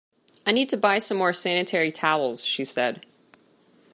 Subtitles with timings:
[0.47, 3.05] I need to buy some more sanitary towels, she said